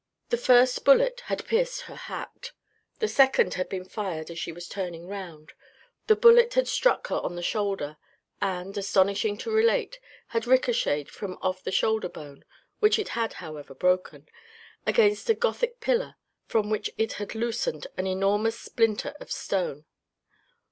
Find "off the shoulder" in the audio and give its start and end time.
11.43-12.09